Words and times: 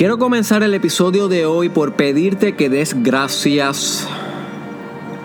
Quiero 0.00 0.16
comenzar 0.16 0.62
el 0.62 0.72
episodio 0.72 1.28
de 1.28 1.44
hoy 1.44 1.68
por 1.68 1.92
pedirte 1.92 2.56
que 2.56 2.70
des 2.70 3.02
gracias, 3.02 4.08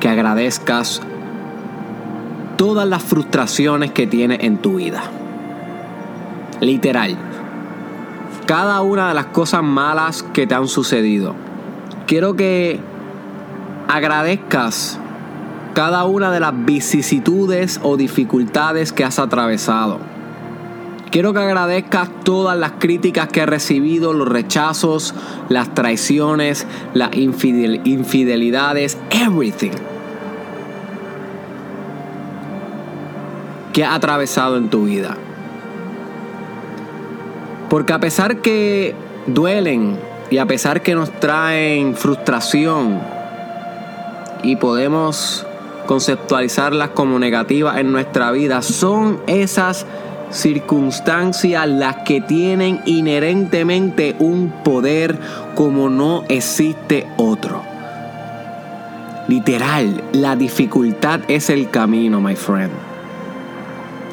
que 0.02 0.10
agradezcas 0.10 1.02
todas 2.58 2.86
las 2.86 3.02
frustraciones 3.02 3.92
que 3.92 4.06
tienes 4.06 4.40
en 4.42 4.58
tu 4.58 4.76
vida. 4.76 5.02
Literal. 6.60 7.16
Cada 8.48 8.82
una 8.82 9.08
de 9.08 9.14
las 9.14 9.28
cosas 9.28 9.64
malas 9.64 10.24
que 10.24 10.46
te 10.46 10.56
han 10.56 10.68
sucedido. 10.68 11.36
Quiero 12.06 12.36
que 12.36 12.82
agradezcas 13.88 15.00
cada 15.74 16.04
una 16.04 16.34
de 16.34 16.42
las 16.42 16.66
vicisitudes 16.66 17.80
o 17.82 17.96
dificultades 17.96 18.92
que 18.92 19.06
has 19.06 19.20
atravesado 19.20 20.00
Quiero 21.16 21.32
que 21.32 21.40
agradezcas 21.40 22.10
todas 22.26 22.58
las 22.58 22.74
críticas 22.74 23.30
que 23.30 23.40
he 23.40 23.46
recibido, 23.46 24.12
los 24.12 24.28
rechazos, 24.28 25.14
las 25.48 25.74
traiciones, 25.74 26.68
las 26.94 27.12
infidelidades, 27.16 28.98
everything 29.12 29.72
que 33.72 33.86
ha 33.86 33.94
atravesado 33.94 34.58
en 34.58 34.70
tu 34.70 34.84
vida. 34.84 35.16
Porque 37.70 37.94
a 37.94 38.00
pesar 38.02 38.42
que 38.42 38.94
duelen 39.26 39.98
y 40.30 40.40
a 40.40 40.46
pesar 40.46 40.82
que 40.82 40.96
nos 40.96 41.18
traen 41.22 41.96
frustración 41.96 43.00
y 44.44 44.58
podemos 44.58 45.48
conceptualizarlas 45.86 46.90
como 46.90 47.20
negativas 47.20 47.78
en 47.78 47.94
nuestra 47.94 48.32
vida, 48.32 48.62
son 48.62 49.22
esas 49.28 49.86
circunstancias 50.36 51.68
las 51.68 51.98
que 51.98 52.22
tienen 52.22 52.82
inherentemente 52.86 54.16
un 54.20 54.52
poder 54.64 55.18
como 55.56 55.90
no 55.90 56.24
existe 56.28 57.08
otro. 57.18 57.64
Literal, 59.28 60.04
la 60.12 60.36
dificultad 60.36 61.22
es 61.28 61.50
el 61.50 61.70
camino, 61.70 62.22
my 62.22 62.36
friend. 62.36 62.72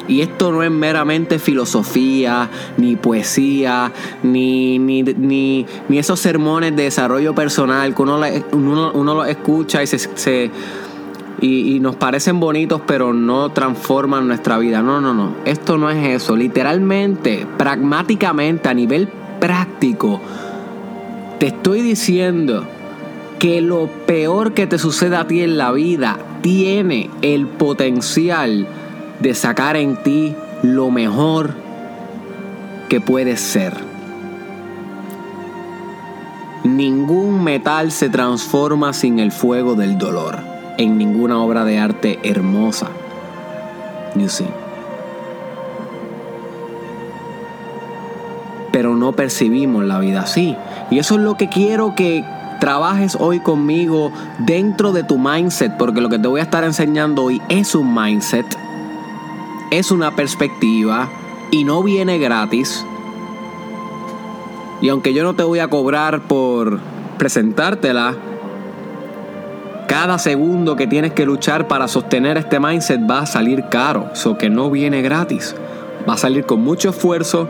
Y 0.07 0.21
esto 0.21 0.51
no 0.51 0.63
es 0.63 0.71
meramente 0.71 1.39
filosofía, 1.39 2.49
ni 2.77 2.95
poesía, 2.95 3.91
ni, 4.21 4.79
ni, 4.79 5.65
esos 5.89 6.19
sermones 6.19 6.75
de 6.75 6.83
desarrollo 6.83 7.33
personal 7.33 7.95
que 7.95 8.01
uno, 8.01 8.19
uno, 8.51 8.91
uno 8.93 9.13
lo 9.13 9.25
escucha 9.25 9.81
y 9.81 9.87
se 9.87 10.51
y, 11.45 11.81
nos 11.81 11.97
parecen 11.97 12.39
bonitos, 12.39 12.81
pero 12.87 13.13
no 13.13 13.49
transforman 13.49 14.27
nuestra 14.27 14.57
vida. 14.57 14.81
No, 14.81 15.01
no, 15.01 15.13
no. 15.13 15.35
Esto 15.43 15.77
no 15.77 15.89
es 15.89 16.07
eso. 16.07 16.37
Literalmente, 16.37 17.45
pragmáticamente, 17.57 18.69
a 18.69 18.73
nivel 18.73 19.09
práctico, 19.41 20.21
te 21.39 21.47
estoy 21.47 21.81
diciendo 21.81 22.65
que 23.39 23.59
lo 23.59 23.87
peor 24.05 24.53
que 24.53 24.67
te 24.67 24.79
suceda 24.79 25.21
a 25.21 25.27
ti 25.27 25.41
en 25.41 25.57
la 25.57 25.73
vida 25.73 26.17
tiene 26.41 27.09
el 27.21 27.45
potencial 27.47 28.65
de 29.19 29.33
sacar 29.33 29.75
en 29.75 29.97
ti 29.97 30.33
lo 30.61 30.91
mejor 30.91 31.55
que 32.87 33.01
puedes 33.01 33.41
ser. 33.41 33.73
Ningún 36.63 37.43
metal 37.43 37.91
se 37.91 38.07
transforma 38.07 38.93
sin 38.93 39.19
el 39.19 39.33
fuego 39.33 39.75
del 39.75 39.97
dolor 39.97 40.52
en 40.77 40.97
ninguna 40.97 41.41
obra 41.41 41.65
de 41.65 41.79
arte 41.79 42.19
hermosa. 42.23 42.87
You 44.15 44.29
see. 44.29 44.47
Pero 48.71 48.95
no 48.95 49.11
percibimos 49.13 49.83
la 49.83 49.99
vida 49.99 50.21
así. 50.21 50.55
Y 50.89 50.99
eso 50.99 51.15
es 51.15 51.21
lo 51.21 51.35
que 51.35 51.49
quiero 51.49 51.95
que 51.95 52.23
trabajes 52.59 53.17
hoy 53.19 53.39
conmigo 53.39 54.11
dentro 54.39 54.93
de 54.93 55.03
tu 55.03 55.17
mindset, 55.17 55.75
porque 55.77 56.01
lo 56.01 56.09
que 56.09 56.17
te 56.17 56.27
voy 56.27 56.39
a 56.39 56.43
estar 56.43 56.63
enseñando 56.63 57.23
hoy 57.23 57.41
es 57.49 57.75
un 57.75 57.93
mindset, 57.93 58.45
es 59.69 59.91
una 59.91 60.15
perspectiva 60.15 61.09
y 61.51 61.65
no 61.65 61.83
viene 61.83 62.19
gratis. 62.19 62.85
Y 64.81 64.89
aunque 64.89 65.13
yo 65.13 65.23
no 65.23 65.33
te 65.33 65.43
voy 65.43 65.59
a 65.59 65.67
cobrar 65.67 66.21
por 66.21 66.79
presentártela, 67.17 68.15
cada 69.87 70.17
segundo 70.17 70.75
que 70.75 70.87
tienes 70.87 71.13
que 71.13 71.25
luchar 71.25 71.67
para 71.67 71.87
sostener 71.87 72.37
este 72.37 72.59
mindset 72.59 72.99
va 73.09 73.19
a 73.19 73.25
salir 73.25 73.69
caro, 73.69 74.09
eso 74.13 74.37
que 74.37 74.49
no 74.49 74.69
viene 74.69 75.01
gratis. 75.01 75.55
Va 76.07 76.13
a 76.13 76.17
salir 76.17 76.45
con 76.45 76.61
mucho 76.61 76.89
esfuerzo 76.89 77.47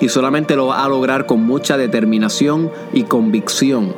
y 0.00 0.08
solamente 0.08 0.54
lo 0.56 0.66
va 0.66 0.84
a 0.84 0.88
lograr 0.88 1.26
con 1.26 1.44
mucha 1.44 1.76
determinación 1.76 2.70
y 2.92 3.02
convicción. 3.04 3.94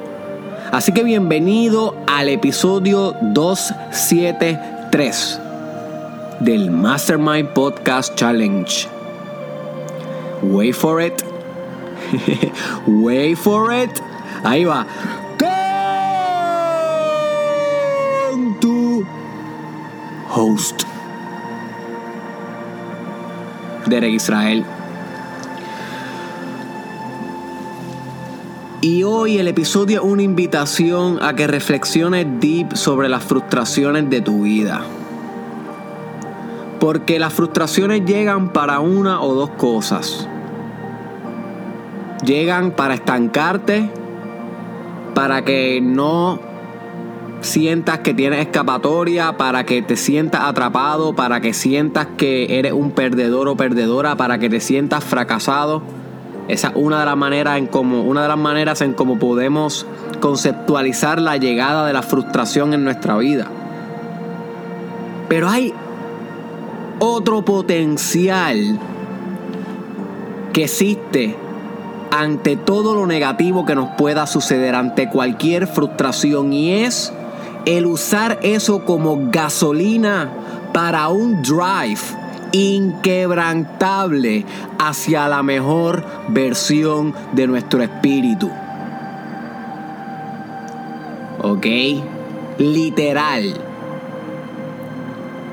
Así 0.71 0.93
que 0.93 1.03
bienvenido 1.03 1.97
al 2.07 2.29
episodio 2.29 3.17
273 3.23 5.41
del 6.41 6.71
Mastermind 6.71 7.49
Podcast 7.51 8.15
Challenge. 8.17 8.89
Wait 10.43 10.75
for 10.75 11.01
it. 11.01 11.15
Wait 12.87 13.39
for 13.39 13.73
it. 13.73 13.91
Ahí 14.45 14.65
va. 14.65 14.87
Host. 20.35 20.83
Derek 23.87 24.15
Israel. 24.15 24.65
Y 28.81 29.03
hoy 29.03 29.39
el 29.39 29.49
episodio 29.49 30.03
es 30.03 30.07
una 30.07 30.23
invitación 30.23 31.19
a 31.23 31.35
que 31.35 31.47
reflexiones 31.47 32.27
deep 32.41 32.77
sobre 32.77 33.09
las 33.09 33.25
frustraciones 33.25 34.11
de 34.11 34.21
tu 34.21 34.43
vida. 34.43 34.83
Porque 36.81 37.19
las 37.19 37.33
frustraciones 37.33 38.05
llegan 38.05 38.53
para 38.53 38.81
una 38.81 39.23
o 39.23 39.35
dos 39.35 39.51
cosas. 39.51 40.29
Llegan 42.25 42.73
para 42.73 42.95
estancarte, 42.95 43.89
para 45.15 45.45
que 45.45 45.81
no 45.81 46.54
sientas 47.45 48.01
que 48.01 48.15
tienes 48.15 48.41
escapatoria, 48.41 49.37
para 49.37 49.65
que 49.65 49.83
te 49.83 49.97
sientas 49.97 50.43
atrapado, 50.43 51.15
para 51.15 51.41
que 51.41 51.55
sientas 51.55 52.09
que 52.17 52.59
eres 52.59 52.73
un 52.73 52.91
perdedor 52.91 53.49
o 53.49 53.57
perdedora, 53.57 54.17
para 54.17 54.39
que 54.39 54.51
te 54.51 54.61
sientas 54.61 55.05
fracasado. 55.05 55.83
Esa 56.49 56.69
es 56.69 56.75
una 56.77 57.01
de 57.01 57.07
las 57.07 57.17
maneras 57.17 57.59
en 57.59 57.67
cómo, 57.67 58.03
una 58.03 58.23
de 58.23 58.29
las 58.29 58.39
maneras 58.39 58.81
en 58.83 58.93
cómo 58.93 59.19
podemos 59.19 59.87
conceptualizar 60.21 61.21
la 61.21 61.37
llegada 61.37 61.87
de 61.87 61.93
la 61.93 62.03
frustración 62.03 62.75
en 62.75 62.85
nuestra 62.85 63.17
vida. 63.17 63.47
Pero 65.29 65.49
hay 65.49 65.73
otro 66.99 67.45
potencial 67.45 68.79
que 70.53 70.65
existe 70.65 71.37
ante 72.11 72.57
todo 72.57 72.95
lo 72.95 73.07
negativo 73.07 73.65
que 73.65 73.75
nos 73.75 73.91
pueda 73.97 74.27
suceder, 74.27 74.75
ante 74.75 75.09
cualquier 75.09 75.67
frustración, 75.67 76.53
y 76.53 76.85
es 76.85 77.13
el 77.67 77.87
usar 77.87 78.39
eso 78.43 78.85
como 78.85 79.31
gasolina 79.31 80.31
para 80.73 81.09
un 81.09 81.43
drive 81.43 82.01
inquebrantable 82.53 84.45
hacia 84.79 85.29
la 85.29 85.43
mejor 85.43 86.05
versión 86.29 87.15
de 87.33 87.47
nuestro 87.47 87.83
espíritu. 87.83 88.51
¿Ok? 91.43 91.67
Literal. 92.59 93.55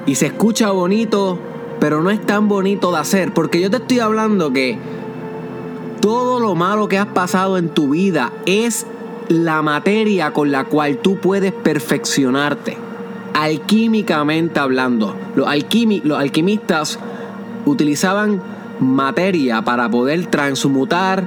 Y 0.05 0.15
se 0.15 0.27
escucha 0.27 0.71
bonito, 0.71 1.39
pero 1.79 2.01
no 2.01 2.11
es 2.11 2.21
tan 2.25 2.47
bonito 2.47 2.91
de 2.91 2.99
hacer, 2.99 3.33
porque 3.33 3.59
yo 3.59 3.69
te 3.69 3.77
estoy 3.77 3.99
hablando 3.99 4.53
que 4.53 4.77
todo 6.01 6.39
lo 6.39 6.55
malo 6.55 6.87
que 6.87 6.97
has 6.97 7.07
pasado 7.07 7.57
en 7.57 7.69
tu 7.69 7.89
vida 7.89 8.31
es 8.45 8.85
la 9.31 9.61
materia 9.61 10.33
con 10.33 10.51
la 10.51 10.65
cual 10.65 10.97
tú 10.97 11.17
puedes 11.17 11.53
perfeccionarte. 11.53 12.77
Alquímicamente 13.33 14.59
hablando, 14.59 15.15
los, 15.35 15.47
los 16.03 16.19
alquimistas 16.19 16.99
utilizaban 17.65 18.41
materia 18.81 19.61
para 19.61 19.89
poder 19.89 20.25
transmutar 20.25 21.25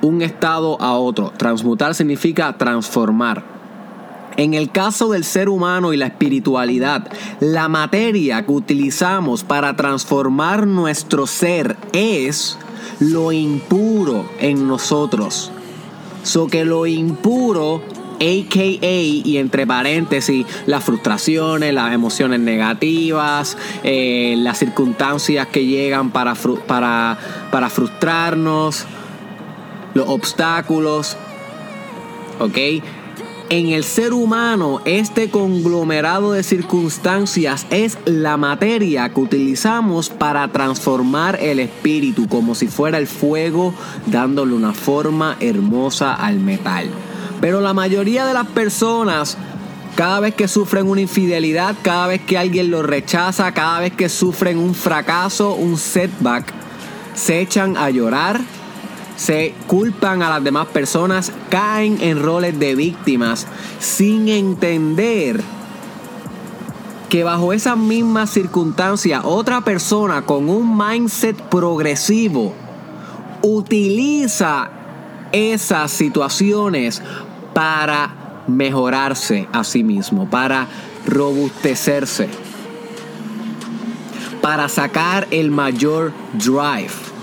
un 0.00 0.22
estado 0.22 0.80
a 0.80 0.96
otro. 0.96 1.32
Transmutar 1.36 1.92
significa 1.96 2.56
transformar. 2.56 3.42
En 4.36 4.54
el 4.54 4.70
caso 4.70 5.10
del 5.10 5.24
ser 5.24 5.48
humano 5.48 5.92
y 5.92 5.96
la 5.96 6.06
espiritualidad, 6.06 7.08
la 7.40 7.68
materia 7.68 8.46
que 8.46 8.52
utilizamos 8.52 9.42
para 9.42 9.74
transformar 9.74 10.68
nuestro 10.68 11.26
ser 11.26 11.76
es 11.92 12.56
lo 13.00 13.32
impuro 13.32 14.24
en 14.38 14.68
nosotros. 14.68 15.50
So 16.24 16.48
que 16.48 16.64
lo 16.64 16.86
impuro 16.86 17.80
AKA 18.14 18.86
y 19.24 19.36
entre 19.38 19.66
paréntesis 19.66 20.46
las 20.66 20.82
frustraciones, 20.82 21.72
las 21.72 21.92
emociones 21.92 22.40
negativas, 22.40 23.56
eh, 23.82 24.34
las 24.38 24.58
circunstancias 24.58 25.46
que 25.48 25.66
llegan 25.66 26.10
para, 26.10 26.34
para, 26.66 27.18
para 27.50 27.70
frustrarnos. 27.70 28.86
los 29.94 30.08
obstáculos, 30.08 31.16
¿ok? 32.40 32.58
En 33.50 33.68
el 33.68 33.84
ser 33.84 34.14
humano, 34.14 34.80
este 34.86 35.30
conglomerado 35.30 36.32
de 36.32 36.42
circunstancias 36.42 37.66
es 37.68 37.98
la 38.06 38.38
materia 38.38 39.10
que 39.10 39.20
utilizamos 39.20 40.08
para 40.08 40.48
transformar 40.48 41.38
el 41.38 41.60
espíritu 41.60 42.26
como 42.26 42.54
si 42.54 42.68
fuera 42.68 42.96
el 42.96 43.06
fuego, 43.06 43.74
dándole 44.06 44.54
una 44.54 44.72
forma 44.72 45.36
hermosa 45.40 46.14
al 46.14 46.40
metal. 46.40 46.88
Pero 47.42 47.60
la 47.60 47.74
mayoría 47.74 48.24
de 48.24 48.32
las 48.32 48.46
personas, 48.46 49.36
cada 49.94 50.20
vez 50.20 50.34
que 50.34 50.48
sufren 50.48 50.88
una 50.88 51.02
infidelidad, 51.02 51.76
cada 51.82 52.06
vez 52.06 52.22
que 52.22 52.38
alguien 52.38 52.70
lo 52.70 52.82
rechaza, 52.82 53.52
cada 53.52 53.80
vez 53.80 53.92
que 53.92 54.08
sufren 54.08 54.56
un 54.56 54.74
fracaso, 54.74 55.52
un 55.52 55.76
setback, 55.76 56.46
se 57.14 57.40
echan 57.40 57.76
a 57.76 57.90
llorar, 57.90 58.40
se 59.16 59.54
culpan 59.66 60.22
a 60.22 60.30
las 60.30 60.42
demás 60.42 60.66
personas, 60.68 61.32
caen 61.50 61.98
en 62.00 62.22
roles 62.22 62.58
de 62.58 62.74
víctimas 62.74 63.46
sin 63.78 64.28
entender 64.28 65.42
que 67.08 67.22
bajo 67.22 67.52
esas 67.52 67.76
mismas 67.76 68.30
circunstancias 68.30 69.22
otra 69.24 69.60
persona 69.60 70.22
con 70.22 70.48
un 70.48 70.76
mindset 70.76 71.40
progresivo 71.42 72.52
utiliza 73.42 74.70
esas 75.30 75.90
situaciones 75.90 77.02
para 77.52 78.42
mejorarse 78.48 79.48
a 79.52 79.64
sí 79.64 79.84
mismo, 79.84 80.28
para 80.28 80.66
robustecerse, 81.06 82.28
para 84.40 84.68
sacar 84.68 85.28
el 85.30 85.50
mayor 85.50 86.12
drive. 86.32 87.13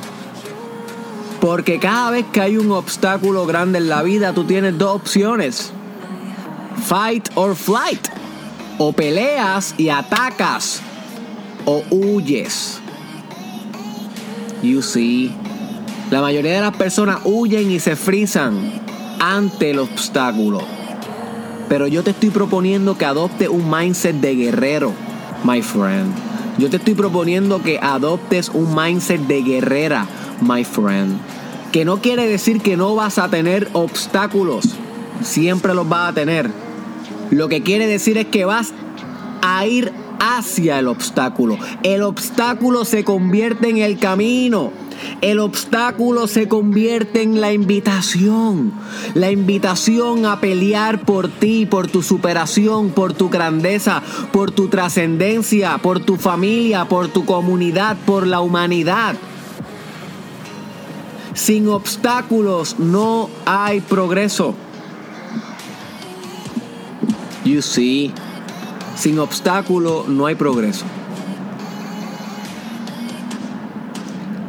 Porque 1.42 1.80
cada 1.80 2.12
vez 2.12 2.26
que 2.32 2.40
hay 2.40 2.58
un 2.58 2.72
obstáculo 2.72 3.48
grande 3.48 3.80
en 3.80 3.90
la 3.90 4.04
vida, 4.04 4.32
tú 4.32 4.46
tienes 4.46 4.78
dos 4.78 4.96
opciones. 4.96 5.74
Fight 6.86 7.30
or 7.34 7.56
flight. 7.56 8.08
O 8.78 8.94
peleas 8.94 9.74
y 9.78 9.90
atacas. 9.90 10.82
O 11.66 11.84
huyes. 11.90 12.80
You 14.62 14.84
see. 14.84 15.34
La 16.12 16.22
mayoría 16.22 16.54
de 16.54 16.62
las 16.62 16.78
personas 16.78 17.22
huyen 17.24 17.72
y 17.72 17.80
se 17.80 17.96
frisan 17.96 18.82
ante 19.20 19.72
el 19.72 19.80
obstáculo. 19.80 20.62
Pero 21.70 21.88
yo 21.88 22.04
te 22.04 22.12
estoy 22.12 22.30
proponiendo 22.30 22.98
que 22.98 23.06
adopte 23.06 23.48
un 23.48 23.70
mindset 23.70 24.18
de 24.18 24.36
guerrero, 24.36 24.94
my 25.44 25.62
friend. 25.62 26.14
Yo 26.58 26.70
te 26.70 26.78
estoy 26.78 26.96
proponiendo 26.96 27.64
que 27.64 27.80
adoptes 27.80 28.50
un 28.50 28.76
mindset 28.76 29.22
de 29.22 29.42
guerrera, 29.42 30.06
my 30.42 30.64
friend. 30.64 31.20
Que 31.72 31.86
no 31.86 32.02
quiere 32.02 32.28
decir 32.28 32.62
que 32.62 32.76
no 32.78 32.96
vas 32.96 33.18
a 33.18 33.30
tener 33.30 33.70
obstáculos. 33.74 34.66
Siempre 35.24 35.74
los 35.74 35.88
vas 35.88 36.10
a 36.10 36.14
tener. 36.14 36.50
Lo 37.30 37.48
que 37.48 37.64
quiere 37.64 37.88
decir 37.88 38.18
es 38.18 38.26
que 38.26 38.46
vas 38.46 38.74
a 39.42 39.66
ir 39.66 39.94
hacia 40.20 40.80
el 40.80 40.88
obstáculo. 40.88 41.58
El 41.84 42.04
obstáculo 42.04 42.86
se 42.86 43.04
convierte 43.04 43.70
en 43.70 43.78
el 43.78 43.98
camino. 43.98 44.72
El 45.22 45.40
obstáculo 45.40 46.28
se 46.28 46.48
convierte 46.48 47.24
en 47.24 47.42
la 47.42 47.54
invitación. 47.54 48.72
La 49.16 49.32
invitación 49.32 50.26
a 50.26 50.40
pelear 50.40 51.02
por 51.02 51.28
ti, 51.28 51.66
por 51.66 51.88
tu 51.88 52.04
superación, 52.04 52.90
por 52.90 53.14
tu 53.14 53.30
grandeza, 53.30 54.04
por 54.32 54.52
tu 54.52 54.68
trascendencia, 54.68 55.80
por 55.80 56.02
tu 56.02 56.18
familia, 56.18 56.86
por 56.86 57.08
tu 57.08 57.26
comunidad, 57.26 57.98
por 58.06 58.28
la 58.28 58.42
humanidad. 58.42 59.16
Sin 61.34 61.70
obstáculos 61.70 62.78
no 62.80 63.30
hay 63.46 63.82
progreso. 63.82 64.54
You 67.46 67.62
see, 67.62 68.14
sin 68.96 69.18
obstáculo 69.20 70.06
no 70.08 70.26
hay 70.26 70.36
progreso. 70.36 70.86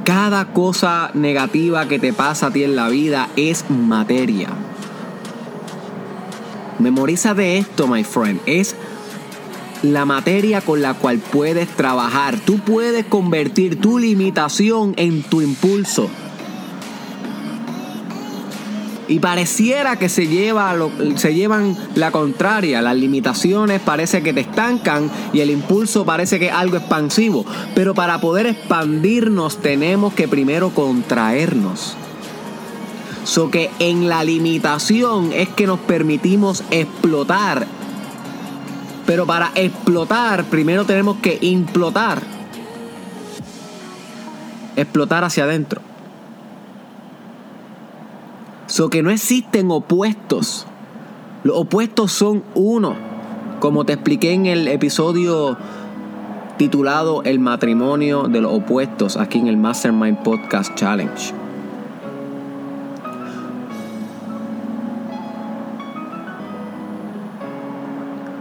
Cada 0.04 0.52
cosa 0.52 1.10
negativa 1.14 1.86
que 1.86 2.00
te 2.00 2.12
pasa 2.12 2.48
a 2.48 2.50
ti 2.50 2.64
en 2.64 2.74
la 2.74 2.88
vida 2.88 3.28
es 3.36 3.64
materia. 3.70 4.48
Memoriza 6.80 7.34
de 7.34 7.58
esto, 7.58 7.86
my 7.86 8.02
friend. 8.02 8.40
Es 8.46 8.74
la 9.82 10.04
materia 10.04 10.60
con 10.60 10.82
la 10.82 10.94
cual 10.94 11.18
puedes 11.18 11.68
trabajar. 11.68 12.38
Tú 12.40 12.58
puedes 12.58 13.06
convertir 13.06 13.80
tu 13.80 13.98
limitación 13.98 14.94
en 14.96 15.22
tu 15.22 15.40
impulso. 15.40 16.10
Y 19.12 19.18
pareciera 19.18 19.98
que 19.98 20.08
se, 20.08 20.26
lleva 20.26 20.74
se 21.16 21.34
llevan 21.34 21.76
la 21.96 22.10
contraria. 22.10 22.80
Las 22.80 22.96
limitaciones 22.96 23.78
parece 23.82 24.22
que 24.22 24.32
te 24.32 24.40
estancan 24.40 25.10
y 25.34 25.40
el 25.40 25.50
impulso 25.50 26.06
parece 26.06 26.38
que 26.38 26.46
es 26.46 26.52
algo 26.54 26.78
expansivo. 26.78 27.44
Pero 27.74 27.92
para 27.92 28.22
poder 28.22 28.46
expandirnos 28.46 29.58
tenemos 29.58 30.14
que 30.14 30.28
primero 30.28 30.70
contraernos. 30.70 31.94
So 33.24 33.50
que 33.50 33.68
en 33.80 34.08
la 34.08 34.24
limitación 34.24 35.30
es 35.34 35.50
que 35.50 35.66
nos 35.66 35.80
permitimos 35.80 36.64
explotar. 36.70 37.66
Pero 39.04 39.26
para 39.26 39.52
explotar 39.54 40.44
primero 40.44 40.86
tenemos 40.86 41.18
que 41.18 41.36
implotar. 41.42 42.22
Explotar 44.74 45.22
hacia 45.22 45.44
adentro. 45.44 45.91
So 48.72 48.88
que 48.88 49.02
no 49.02 49.10
existen 49.10 49.70
opuestos. 49.70 50.66
Los 51.44 51.58
opuestos 51.58 52.10
son 52.10 52.42
uno. 52.54 52.94
Como 53.60 53.84
te 53.84 53.92
expliqué 53.92 54.32
en 54.32 54.46
el 54.46 54.66
episodio 54.66 55.58
titulado 56.56 57.22
El 57.22 57.38
matrimonio 57.38 58.28
de 58.28 58.40
los 58.40 58.50
opuestos 58.50 59.18
aquí 59.18 59.40
en 59.40 59.48
el 59.48 59.58
Mastermind 59.58 60.22
Podcast 60.22 60.74
Challenge. 60.74 61.34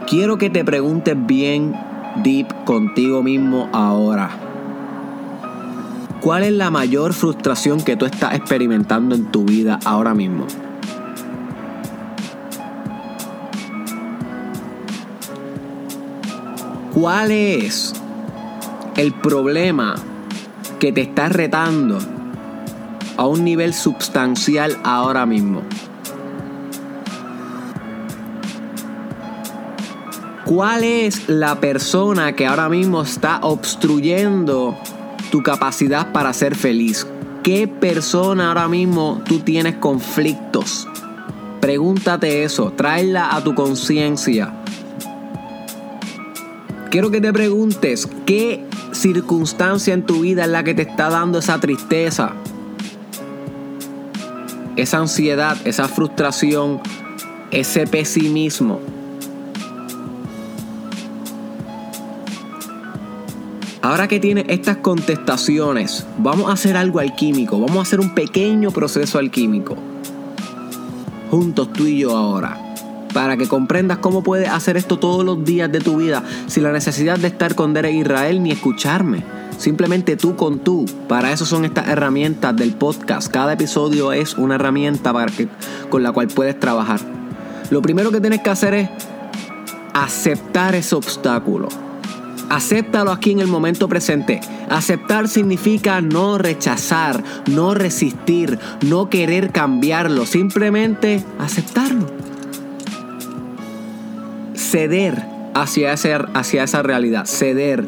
Quiero 0.07 0.37
que 0.37 0.49
te 0.49 0.63
preguntes 0.63 1.17
bien 1.27 1.75
deep 2.23 2.47
contigo 2.63 3.21
mismo 3.21 3.67
ahora. 3.73 4.50
¿Cuál 6.21 6.43
es 6.43 6.53
la 6.53 6.69
mayor 6.69 7.13
frustración 7.13 7.81
que 7.81 7.95
tú 7.95 8.05
estás 8.05 8.35
experimentando 8.35 9.15
en 9.15 9.31
tu 9.31 9.43
vida 9.43 9.79
ahora 9.83 10.13
mismo? 10.13 10.45
¿Cuál 16.93 17.31
es 17.31 17.95
el 18.97 19.13
problema 19.13 19.95
que 20.79 20.91
te 20.91 21.01
está 21.01 21.27
retando 21.27 21.97
a 23.17 23.25
un 23.25 23.43
nivel 23.43 23.73
sustancial 23.73 24.77
ahora 24.83 25.25
mismo? 25.25 25.63
¿Cuál 30.45 30.83
es 30.83 31.29
la 31.29 31.59
persona 31.59 32.33
que 32.33 32.45
ahora 32.45 32.69
mismo 32.69 33.01
está 33.01 33.39
obstruyendo 33.41 34.77
tu 35.31 35.41
capacidad 35.41 36.11
para 36.11 36.33
ser 36.33 36.55
feliz. 36.55 37.07
¿Qué 37.41 37.67
persona 37.67 38.49
ahora 38.49 38.67
mismo 38.67 39.23
tú 39.25 39.39
tienes 39.39 39.77
conflictos? 39.77 40.87
Pregúntate 41.59 42.43
eso, 42.43 42.71
tráela 42.71 43.35
a 43.35 43.43
tu 43.43 43.55
conciencia. 43.55 44.53
Quiero 46.91 47.09
que 47.09 47.21
te 47.21 47.31
preguntes 47.31 48.07
qué 48.25 48.65
circunstancia 48.91 49.93
en 49.93 50.05
tu 50.05 50.21
vida 50.21 50.43
es 50.43 50.49
la 50.49 50.63
que 50.63 50.73
te 50.73 50.81
está 50.83 51.09
dando 51.09 51.39
esa 51.39 51.59
tristeza, 51.59 52.33
esa 54.75 54.97
ansiedad, 54.97 55.57
esa 55.65 55.87
frustración, 55.87 56.81
ese 57.51 57.87
pesimismo. 57.87 58.90
Ahora 63.83 64.07
que 64.07 64.19
tienes 64.19 64.45
estas 64.47 64.77
contestaciones, 64.77 66.05
vamos 66.19 66.51
a 66.51 66.53
hacer 66.53 66.77
algo 66.77 66.99
alquímico, 66.99 67.59
vamos 67.59 67.77
a 67.77 67.81
hacer 67.81 67.99
un 67.99 68.13
pequeño 68.13 68.69
proceso 68.69 69.17
alquímico. 69.17 69.75
Juntos 71.31 71.73
tú 71.73 71.87
y 71.87 71.97
yo 71.97 72.15
ahora. 72.15 72.59
Para 73.11 73.37
que 73.37 73.47
comprendas 73.47 73.97
cómo 73.97 74.21
puedes 74.21 74.49
hacer 74.49 74.77
esto 74.77 74.99
todos 74.99 75.25
los 75.25 75.43
días 75.43 75.71
de 75.71 75.79
tu 75.79 75.97
vida 75.97 76.23
sin 76.45 76.61
la 76.61 76.71
necesidad 76.71 77.17
de 77.17 77.29
estar 77.29 77.55
con 77.55 77.73
Derek 77.73 77.95
Israel 77.95 78.43
ni 78.43 78.51
escucharme. 78.51 79.23
Simplemente 79.57 80.15
tú 80.15 80.35
con 80.35 80.59
tú. 80.59 80.85
Para 81.07 81.31
eso 81.31 81.47
son 81.47 81.65
estas 81.65 81.87
herramientas 81.87 82.55
del 82.55 82.73
podcast. 82.73 83.31
Cada 83.31 83.53
episodio 83.53 84.13
es 84.13 84.37
una 84.37 84.55
herramienta 84.55 85.11
para 85.11 85.31
con 85.89 86.03
la 86.03 86.11
cual 86.11 86.27
puedes 86.27 86.59
trabajar. 86.59 86.99
Lo 87.71 87.81
primero 87.81 88.11
que 88.11 88.21
tienes 88.21 88.41
que 88.41 88.51
hacer 88.51 88.75
es 88.75 88.89
aceptar 89.93 90.75
ese 90.75 90.93
obstáculo 90.93 91.67
Acéptalo 92.51 93.13
aquí 93.13 93.31
en 93.31 93.39
el 93.39 93.47
momento 93.47 93.87
presente. 93.87 94.41
Aceptar 94.69 95.29
significa 95.29 96.01
no 96.01 96.37
rechazar, 96.37 97.23
no 97.49 97.73
resistir, 97.73 98.59
no 98.81 99.09
querer 99.09 99.53
cambiarlo, 99.53 100.25
simplemente 100.25 101.23
aceptarlo. 101.39 102.07
Ceder 104.53 105.23
hacia, 105.53 105.93
hacia 105.93 106.63
esa 106.63 106.83
realidad, 106.83 107.25
ceder, 107.25 107.87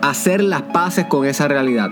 hacer 0.00 0.40
las 0.40 0.62
paces 0.62 1.06
con 1.06 1.26
esa 1.26 1.48
realidad. 1.48 1.90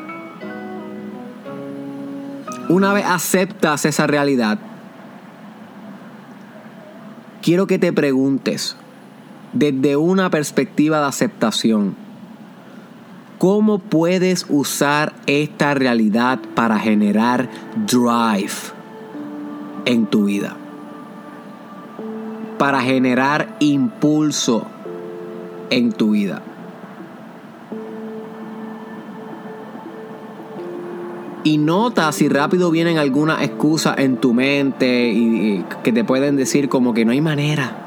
Una 2.69 2.93
vez 2.93 3.05
aceptas 3.05 3.85
esa 3.85 4.07
realidad, 4.07 4.61
quiero 7.43 7.67
que 7.67 7.81
te 7.81 7.93
preguntes, 7.93 8.77
desde 9.59 9.97
una 9.97 10.31
perspectiva 10.31 11.01
de 11.01 11.07
aceptación. 11.07 11.95
¿Cómo 13.39 13.79
puedes 13.79 14.47
usar 14.49 15.15
esta 15.27 15.75
realidad 15.75 16.39
para 16.55 16.79
generar 16.79 17.49
drive 17.87 18.53
en 19.85 20.07
tu 20.07 20.25
vida? 20.25 20.57
Para 22.59 22.81
generar 22.81 23.57
impulso 23.61 24.67
en 25.71 25.93
tu 25.93 26.11
vida. 26.11 26.43
y 31.45 31.59
nota 31.59 32.11
si 32.11 32.29
rápido 32.29 32.73
vienen 32.73 32.99
algunas 32.99 33.41
excusas 33.41 33.99
en 33.99 34.17
tu 34.17 34.35
mente 34.35 35.13
y, 35.13 35.65
que 35.85 35.93
te 35.93 36.03
pueden 36.03 36.35
decir 36.35 36.69
como 36.69 36.93
que 36.93 37.05
no 37.05 37.13
hay 37.13 37.21
manera. 37.21 37.86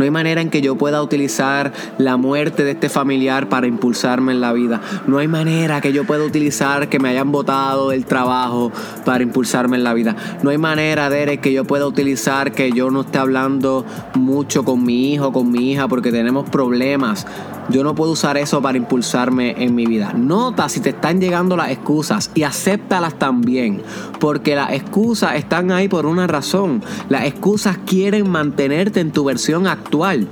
No 0.00 0.04
hay 0.04 0.10
manera 0.10 0.40
en 0.40 0.48
que 0.48 0.62
yo 0.62 0.76
pueda 0.76 1.02
utilizar 1.02 1.74
la 1.98 2.16
muerte 2.16 2.64
de 2.64 2.70
este 2.70 2.88
familiar 2.88 3.50
para 3.50 3.66
impulsarme 3.66 4.32
en 4.32 4.40
la 4.40 4.54
vida. 4.54 4.80
No 5.06 5.18
hay 5.18 5.28
manera 5.28 5.82
que 5.82 5.92
yo 5.92 6.04
pueda 6.04 6.24
utilizar 6.24 6.88
que 6.88 6.98
me 6.98 7.10
hayan 7.10 7.30
votado 7.30 7.90
del 7.90 8.06
trabajo 8.06 8.72
para 9.04 9.22
impulsarme 9.22 9.76
en 9.76 9.84
la 9.84 9.92
vida. 9.92 10.16
No 10.42 10.48
hay 10.48 10.56
manera, 10.56 11.10
Derek, 11.10 11.42
que 11.42 11.52
yo 11.52 11.66
pueda 11.66 11.86
utilizar 11.86 12.52
que 12.52 12.72
yo 12.72 12.90
no 12.90 13.02
esté 13.02 13.18
hablando 13.18 13.84
mucho 14.14 14.64
con 14.64 14.84
mi 14.84 15.12
hijo, 15.12 15.32
con 15.32 15.52
mi 15.52 15.72
hija, 15.72 15.86
porque 15.86 16.10
tenemos 16.10 16.48
problemas. 16.48 17.26
Yo 17.70 17.84
no 17.84 17.94
puedo 17.94 18.12
usar 18.12 18.36
eso 18.36 18.60
para 18.60 18.78
impulsarme 18.78 19.54
en 19.62 19.74
mi 19.74 19.86
vida. 19.86 20.12
Nota 20.12 20.68
si 20.68 20.80
te 20.80 20.90
están 20.90 21.20
llegando 21.20 21.56
las 21.56 21.70
excusas 21.70 22.30
y 22.34 22.42
acéptalas 22.42 23.18
también, 23.18 23.82
porque 24.18 24.56
las 24.56 24.72
excusas 24.72 25.36
están 25.36 25.70
ahí 25.70 25.86
por 25.86 26.06
una 26.06 26.26
razón. 26.26 26.82
Las 27.08 27.26
excusas 27.26 27.78
quieren 27.86 28.28
mantenerte 28.28 29.00
en 29.00 29.12
tu 29.12 29.24
versión 29.24 29.68
actual. 29.68 30.26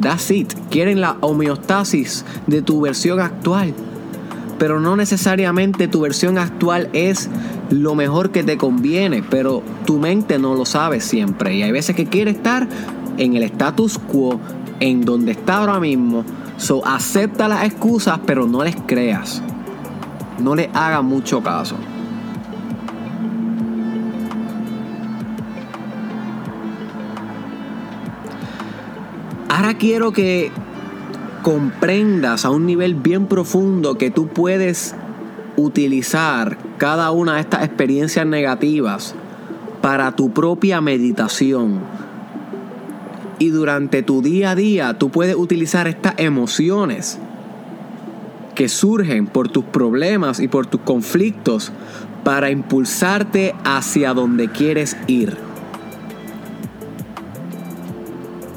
That's 0.00 0.30
it. 0.30 0.52
Quieren 0.70 1.00
la 1.00 1.16
homeostasis 1.20 2.26
de 2.46 2.60
tu 2.60 2.80
versión 2.80 3.20
actual. 3.20 3.72
Pero 4.58 4.80
no 4.80 4.96
necesariamente 4.96 5.88
tu 5.88 6.00
versión 6.00 6.36
actual 6.36 6.90
es 6.92 7.30
lo 7.70 7.94
mejor 7.94 8.30
que 8.30 8.44
te 8.44 8.58
conviene, 8.58 9.22
pero 9.28 9.62
tu 9.86 9.98
mente 9.98 10.38
no 10.38 10.54
lo 10.54 10.66
sabe 10.66 11.00
siempre. 11.00 11.56
Y 11.56 11.62
hay 11.62 11.72
veces 11.72 11.96
que 11.96 12.06
quiere 12.06 12.32
estar 12.32 12.68
en 13.16 13.34
el 13.34 13.44
status 13.44 13.98
quo 13.98 14.40
en 14.80 15.04
donde 15.04 15.32
está 15.32 15.58
ahora 15.58 15.80
mismo. 15.80 16.24
So, 16.56 16.86
acepta 16.86 17.48
las 17.48 17.64
excusas, 17.64 18.20
pero 18.26 18.46
no 18.46 18.62
les 18.62 18.76
creas. 18.86 19.42
No 20.38 20.54
les 20.54 20.68
haga 20.74 21.02
mucho 21.02 21.42
caso. 21.42 21.76
Ahora 29.48 29.74
quiero 29.74 30.12
que 30.12 30.50
comprendas 31.42 32.44
a 32.44 32.50
un 32.50 32.66
nivel 32.66 32.94
bien 32.94 33.26
profundo 33.26 33.96
que 33.96 34.10
tú 34.10 34.28
puedes 34.28 34.94
utilizar 35.56 36.58
cada 36.78 37.10
una 37.12 37.34
de 37.34 37.40
estas 37.42 37.64
experiencias 37.64 38.26
negativas 38.26 39.14
para 39.80 40.16
tu 40.16 40.32
propia 40.32 40.80
meditación 40.80 41.80
y 43.38 43.50
durante 43.50 44.02
tu 44.02 44.22
día 44.22 44.50
a 44.50 44.54
día 44.54 44.98
tú 44.98 45.10
puedes 45.10 45.36
utilizar 45.36 45.88
estas 45.88 46.14
emociones 46.18 47.18
que 48.54 48.68
surgen 48.68 49.26
por 49.26 49.48
tus 49.48 49.64
problemas 49.64 50.40
y 50.40 50.48
por 50.48 50.66
tus 50.66 50.80
conflictos 50.80 51.72
para 52.22 52.50
impulsarte 52.50 53.54
hacia 53.64 54.14
donde 54.14 54.48
quieres 54.48 54.96
ir. 55.06 55.36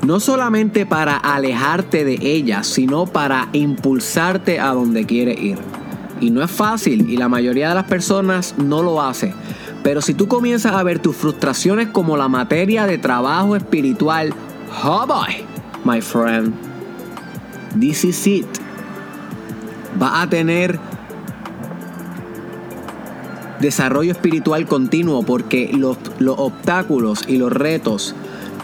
No 0.05 0.19
solamente 0.22 0.86
para 0.86 1.17
alejarte 1.17 2.05
de 2.05 2.17
ellas, 2.22 2.67
sino 2.67 3.07
para 3.07 3.50
impulsarte 3.51 4.60
a 4.60 4.69
donde 4.69 5.05
quieres 5.05 5.39
ir. 5.41 5.57
Y 6.22 6.31
no 6.31 6.41
es 6.41 6.50
fácil 6.50 7.10
y 7.10 7.17
la 7.17 7.27
mayoría 7.27 7.69
de 7.69 7.75
las 7.75 7.86
personas 7.86 8.55
no 8.57 8.81
lo 8.84 9.01
hace. 9.01 9.34
Pero 9.84 10.01
si 10.01 10.13
tú 10.13 10.27
comienzas 10.27 10.74
a 10.74 10.84
ver 10.84 11.00
tus 11.00 11.15
frustraciones 11.15 11.89
como 11.89 12.17
la 12.17 12.29
materia 12.29 12.88
de 12.88 12.98
trabajo 12.98 13.55
espiritual 13.55 14.34
Oh 14.69 15.05
boy, 15.07 15.45
my 15.83 16.01
friend. 16.01 16.53
This 17.75 18.03
is 18.03 18.27
it. 18.27 18.47
Va 20.01 20.21
a 20.21 20.29
tener 20.29 20.79
desarrollo 23.59 24.12
espiritual 24.12 24.67
continuo 24.67 25.24
porque 25.24 25.71
los, 25.74 25.97
los, 26.19 26.36
obstáculos 26.38 27.24
y 27.27 27.38
los 27.38 27.51
retos 27.51 28.13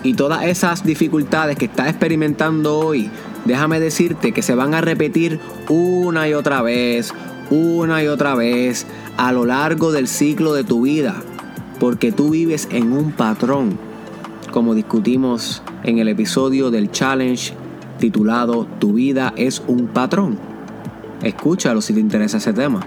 y 0.04 0.14
todas 0.14 0.44
esas 0.44 0.84
dificultades 0.84 1.58
que 1.58 1.66
estás 1.66 1.88
experimentando 1.88 2.78
hoy, 2.78 3.10
déjame 3.46 3.80
decirte 3.80 4.34
que 4.34 4.42
se 4.42 4.54
van 4.54 4.74
a 4.74 4.82
repetir 4.82 5.40
una 5.70 6.28
y 6.28 6.34
otra 6.34 6.62
vez, 6.62 7.14
una 7.50 8.04
y 8.04 8.08
otra 8.08 8.36
vez 8.36 8.86
a 9.18 9.32
lo 9.32 9.46
largo 9.46 9.92
del 9.92 10.08
ciclo 10.08 10.54
de 10.54 10.64
tu 10.64 10.82
vida, 10.84 11.16
porque 11.80 12.12
tú 12.12 12.32
vives 12.32 12.68
en 12.72 12.92
un 12.92 13.14
patrón, 13.14 13.80
como 14.54 14.76
discutimos 14.76 15.64
en 15.84 15.98
el 15.98 16.08
episodio 16.08 16.70
del 16.70 16.92
challenge 16.92 17.54
titulado 17.98 18.68
Tu 18.78 18.94
vida 18.94 19.34
es 19.36 19.64
un 19.68 19.88
patrón. 19.88 20.38
Escúchalo 21.24 21.82
si 21.82 21.94
te 21.94 22.00
interesa 22.00 22.38
ese 22.38 22.54
tema. 22.54 22.82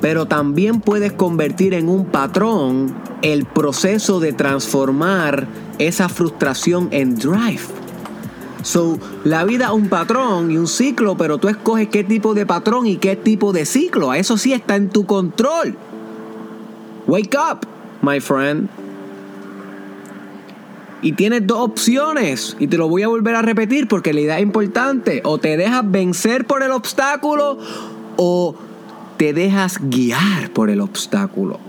Pero 0.00 0.26
también 0.26 0.80
puedes 0.80 1.12
convertir 1.12 1.74
en 1.74 1.88
un 1.88 2.06
patrón 2.06 2.92
el 3.22 3.46
proceso 3.46 4.18
de 4.18 4.32
transformar 4.32 5.46
esa 5.78 6.08
frustración 6.08 6.88
en 6.90 7.14
drive. 7.14 7.62
So, 8.62 8.98
la 9.22 9.44
vida 9.44 9.66
es 9.66 9.72
un 9.72 9.88
patrón 9.88 10.50
y 10.50 10.56
un 10.56 10.66
ciclo, 10.66 11.16
pero 11.16 11.38
tú 11.38 11.48
escoges 11.48 11.88
qué 11.88 12.02
tipo 12.02 12.34
de 12.34 12.46
patrón 12.46 12.86
y 12.86 12.96
qué 12.96 13.14
tipo 13.14 13.52
de 13.52 13.64
ciclo. 13.64 14.12
Eso 14.12 14.36
sí 14.36 14.52
está 14.52 14.74
en 14.74 14.88
tu 14.88 15.06
control. 15.06 15.76
Wake 17.06 17.36
up, 17.36 17.73
my 18.04 18.20
friend. 18.20 18.68
Y 21.02 21.12
tienes 21.12 21.46
dos 21.46 21.58
opciones. 21.58 22.56
Y 22.58 22.66
te 22.66 22.78
lo 22.78 22.88
voy 22.88 23.02
a 23.02 23.08
volver 23.08 23.34
a 23.34 23.42
repetir 23.42 23.88
porque 23.88 24.12
la 24.12 24.20
idea 24.20 24.36
es 24.38 24.42
importante. 24.42 25.20
O 25.24 25.38
te 25.38 25.56
dejas 25.56 25.90
vencer 25.90 26.46
por 26.46 26.62
el 26.62 26.70
obstáculo 26.70 27.58
o 28.16 28.54
te 29.16 29.32
dejas 29.32 29.78
guiar 29.82 30.50
por 30.50 30.70
el 30.70 30.80
obstáculo. 30.80 31.60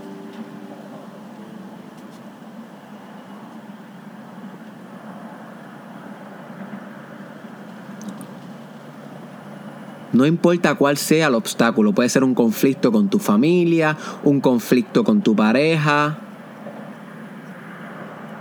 No 10.16 10.24
importa 10.24 10.76
cuál 10.76 10.96
sea 10.96 11.26
el 11.26 11.34
obstáculo, 11.34 11.92
puede 11.92 12.08
ser 12.08 12.24
un 12.24 12.34
conflicto 12.34 12.90
con 12.90 13.10
tu 13.10 13.18
familia, 13.18 13.98
un 14.24 14.40
conflicto 14.40 15.04
con 15.04 15.20
tu 15.20 15.36
pareja, 15.36 16.16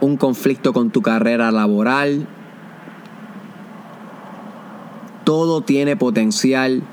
un 0.01 0.17
conflicto 0.17 0.73
con 0.73 0.91
tu 0.91 1.01
carrera 1.01 1.51
laboral. 1.51 2.27
Todo 5.23 5.61
tiene 5.61 5.95
potencial 5.95 6.83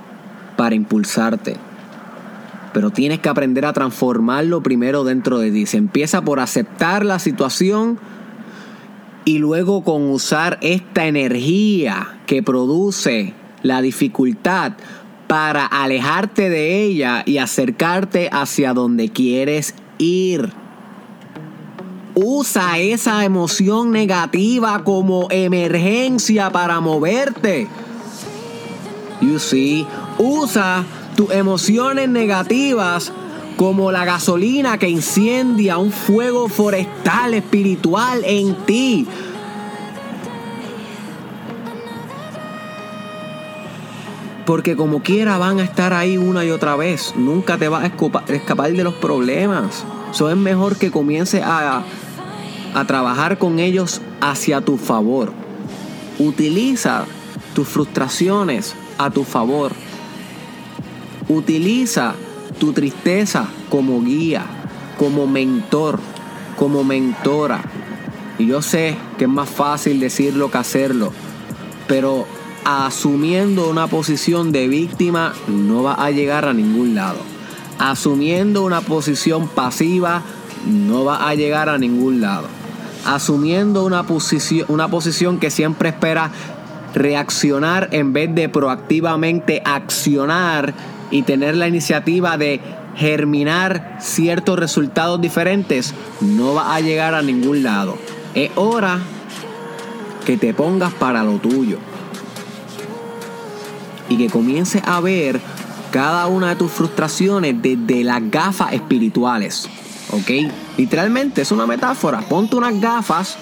para 0.56 0.74
impulsarte. 0.74 1.56
Pero 2.72 2.90
tienes 2.90 3.20
que 3.20 3.28
aprender 3.28 3.66
a 3.66 3.72
transformarlo 3.72 4.62
primero 4.62 5.04
dentro 5.04 5.38
de 5.38 5.50
ti. 5.50 5.66
Se 5.66 5.76
empieza 5.76 6.22
por 6.22 6.40
aceptar 6.40 7.04
la 7.04 7.18
situación 7.18 7.98
y 9.24 9.38
luego 9.38 9.84
con 9.84 10.10
usar 10.10 10.58
esta 10.62 11.06
energía 11.06 12.18
que 12.26 12.42
produce 12.42 13.34
la 13.62 13.82
dificultad 13.82 14.72
para 15.26 15.64
alejarte 15.66 16.50
de 16.50 16.82
ella 16.82 17.22
y 17.24 17.38
acercarte 17.38 18.28
hacia 18.32 18.74
donde 18.74 19.10
quieres 19.10 19.74
ir. 19.98 20.61
Usa 22.14 22.78
esa 22.78 23.24
emoción 23.24 23.90
negativa 23.90 24.84
como 24.84 25.28
emergencia 25.30 26.50
para 26.50 26.80
moverte. 26.80 27.68
You 29.22 29.38
see, 29.38 29.86
usa 30.18 30.84
tus 31.16 31.30
emociones 31.30 32.08
negativas 32.08 33.12
como 33.56 33.92
la 33.92 34.04
gasolina 34.04 34.76
que 34.78 34.88
incendia 34.88 35.78
un 35.78 35.92
fuego 35.92 36.48
forestal 36.48 37.34
espiritual 37.34 38.22
en 38.24 38.56
ti. 38.66 39.06
Porque 44.44 44.76
como 44.76 45.02
quiera 45.02 45.38
van 45.38 45.60
a 45.60 45.64
estar 45.64 45.94
ahí 45.94 46.18
una 46.18 46.44
y 46.44 46.50
otra 46.50 46.76
vez. 46.76 47.14
Nunca 47.16 47.56
te 47.56 47.68
vas 47.68 47.84
a 47.84 48.32
escapar 48.32 48.72
de 48.72 48.84
los 48.84 48.94
problemas. 48.94 49.84
Eso 50.10 50.28
es 50.28 50.36
mejor 50.36 50.76
que 50.76 50.90
comiences 50.90 51.42
a 51.42 51.84
a 52.74 52.84
trabajar 52.84 53.38
con 53.38 53.58
ellos 53.58 54.00
hacia 54.20 54.60
tu 54.60 54.76
favor. 54.78 55.32
Utiliza 56.18 57.04
tus 57.54 57.68
frustraciones 57.68 58.74
a 58.98 59.10
tu 59.10 59.24
favor. 59.24 59.72
Utiliza 61.28 62.14
tu 62.58 62.72
tristeza 62.72 63.46
como 63.70 64.02
guía, 64.02 64.44
como 64.98 65.26
mentor, 65.26 65.98
como 66.56 66.84
mentora. 66.84 67.62
Y 68.38 68.46
yo 68.46 68.62
sé 68.62 68.96
que 69.18 69.24
es 69.24 69.30
más 69.30 69.48
fácil 69.48 70.00
decirlo 70.00 70.50
que 70.50 70.58
hacerlo, 70.58 71.12
pero 71.86 72.26
asumiendo 72.64 73.68
una 73.68 73.86
posición 73.86 74.52
de 74.52 74.68
víctima 74.68 75.32
no 75.48 75.82
va 75.82 75.94
a 75.94 76.10
llegar 76.10 76.44
a 76.44 76.52
ningún 76.52 76.94
lado. 76.94 77.18
Asumiendo 77.78 78.64
una 78.64 78.80
posición 78.80 79.48
pasiva 79.48 80.22
no 80.66 81.04
va 81.04 81.28
a 81.28 81.34
llegar 81.34 81.68
a 81.68 81.78
ningún 81.78 82.20
lado. 82.20 82.46
Asumiendo 83.04 83.84
una 83.84 84.04
posición, 84.04 84.66
una 84.68 84.88
posición 84.88 85.38
que 85.38 85.50
siempre 85.50 85.88
espera 85.90 86.30
reaccionar 86.94 87.88
en 87.92 88.12
vez 88.12 88.34
de 88.34 88.48
proactivamente 88.48 89.62
accionar 89.64 90.74
y 91.10 91.22
tener 91.22 91.56
la 91.56 91.68
iniciativa 91.68 92.36
de 92.36 92.60
germinar 92.96 93.98
ciertos 94.00 94.58
resultados 94.58 95.20
diferentes, 95.20 95.94
no 96.20 96.54
va 96.54 96.74
a 96.74 96.80
llegar 96.80 97.14
a 97.14 97.22
ningún 97.22 97.62
lado. 97.62 97.96
Es 98.34 98.50
hora 98.54 98.98
que 100.24 100.36
te 100.36 100.54
pongas 100.54 100.92
para 100.92 101.22
lo 101.24 101.38
tuyo 101.38 101.78
y 104.08 104.16
que 104.16 104.28
comiences 104.28 104.82
a 104.84 105.00
ver 105.00 105.40
cada 105.90 106.26
una 106.26 106.50
de 106.50 106.56
tus 106.56 106.70
frustraciones 106.70 107.60
desde 107.60 108.04
las 108.04 108.30
gafas 108.30 108.72
espirituales. 108.72 109.68
¿Ok? 110.10 110.52
Literalmente 110.76 111.42
es 111.42 111.52
una 111.52 111.66
metáfora. 111.66 112.20
Ponte 112.20 112.56
unas 112.56 112.80
gafas 112.80 113.36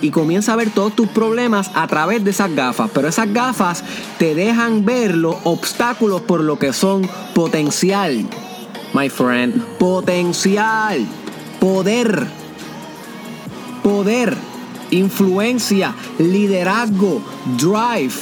y 0.00 0.10
comienza 0.10 0.52
a 0.52 0.56
ver 0.56 0.70
todos 0.70 0.94
tus 0.94 1.08
problemas 1.08 1.70
a 1.74 1.86
través 1.86 2.24
de 2.24 2.30
esas 2.30 2.54
gafas. 2.54 2.90
Pero 2.92 3.08
esas 3.08 3.32
gafas 3.32 3.84
te 4.18 4.34
dejan 4.34 4.84
ver 4.84 5.16
los 5.16 5.36
obstáculos 5.44 6.22
por 6.22 6.40
lo 6.40 6.58
que 6.58 6.72
son 6.72 7.08
potencial. 7.34 8.26
My 8.92 9.08
friend, 9.08 9.60
potencial, 9.78 11.04
poder, 11.60 12.26
poder, 13.82 14.36
influencia, 14.90 15.94
liderazgo, 16.18 17.20
drive 17.58 18.14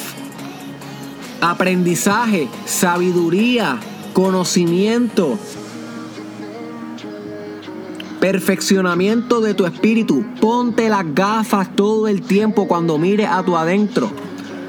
aprendizaje, 1.43 2.49
sabiduría, 2.65 3.79
conocimiento, 4.13 5.37
perfeccionamiento 8.23 9.41
de 9.41 9.53
tu 9.53 9.67
espíritu. 9.67 10.25
Ponte 10.41 10.89
las 10.89 11.13
gafas 11.13 11.75
todo 11.75 12.07
el 12.07 12.23
tiempo 12.23 12.69
cuando 12.69 12.97
mires 12.97 13.29
a 13.29 13.43
tu 13.43 13.57
adentro, 13.57 14.13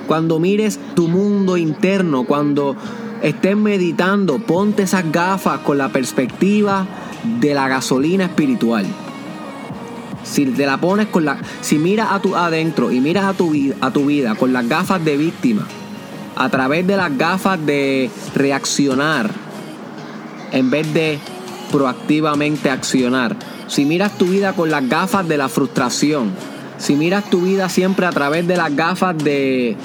cuando 0.07 0.39
mires 0.39 0.79
tu 0.95 1.07
mundo 1.07 1.55
interno, 1.55 2.23
cuando 2.23 2.75
estés 3.21 3.55
meditando, 3.55 4.39
ponte 4.39 4.81
esas 4.81 5.11
gafas 5.11 5.59
con 5.59 5.77
la 5.77 5.89
perspectiva 5.89 6.87
de 7.39 7.53
la 7.53 7.67
gasolina 7.67 8.25
espiritual. 8.25 8.87
Si 10.23 10.47
te 10.47 10.65
la 10.65 10.81
pones 10.81 11.05
con 11.09 11.23
la 11.25 11.37
si 11.61 11.77
miras 11.77 12.07
a 12.11 12.19
tu 12.19 12.35
adentro 12.35 12.91
y 12.91 13.01
miras 13.01 13.25
a 13.25 13.33
tu 13.33 13.51
vida, 13.51 13.75
a 13.81 13.91
tu 13.91 14.07
vida 14.07 14.33
con 14.33 14.51
las 14.51 14.67
gafas 14.67 15.05
de 15.05 15.15
víctima, 15.15 15.67
a 16.35 16.49
través 16.49 16.87
de 16.87 16.97
las 16.97 17.15
gafas 17.15 17.63
de 17.63 18.09
reaccionar 18.33 19.29
en 20.51 20.71
vez 20.71 20.91
de 20.91 21.19
proactivamente 21.73 22.69
accionar. 22.69 23.35
Si 23.67 23.85
miras 23.85 24.17
tu 24.17 24.25
vida 24.25 24.53
con 24.53 24.69
las 24.69 24.87
gafas 24.87 25.27
de 25.27 25.37
la 25.37 25.49
frustración, 25.49 26.31
si 26.77 26.95
miras 26.95 27.29
tu 27.29 27.41
vida 27.41 27.69
siempre 27.69 28.05
a 28.05 28.11
través 28.11 28.47
de 28.47 28.57
las 28.57 28.75
gafas 28.75 29.17
de 29.17 29.77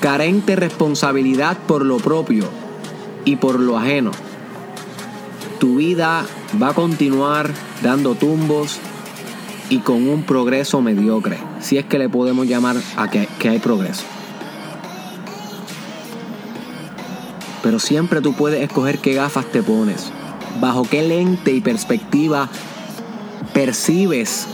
carente 0.00 0.56
responsabilidad 0.56 1.56
por 1.66 1.84
lo 1.84 1.96
propio 1.98 2.44
y 3.24 3.36
por 3.36 3.58
lo 3.58 3.78
ajeno, 3.78 4.10
tu 5.58 5.76
vida 5.76 6.24
va 6.60 6.70
a 6.70 6.74
continuar 6.74 7.50
dando 7.82 8.14
tumbos, 8.14 8.78
y 9.68 9.78
con 9.78 10.08
un 10.08 10.22
progreso 10.22 10.80
mediocre, 10.80 11.38
si 11.60 11.78
es 11.78 11.84
que 11.84 11.98
le 11.98 12.08
podemos 12.08 12.46
llamar 12.46 12.76
a 12.96 13.10
que, 13.10 13.28
hay 13.48 13.58
progreso. 13.58 14.02
Pero 17.62 17.78
siempre 17.78 18.20
tú 18.20 18.32
puedes 18.32 18.62
escoger 18.62 18.98
qué 18.98 19.14
gafas 19.14 19.46
te 19.46 19.62
pones, 19.62 20.12
bajo 20.60 20.82
qué 20.88 21.02
lente 21.02 21.52
y 21.52 21.60
perspectiva 21.60 22.48
percibes 23.52 24.46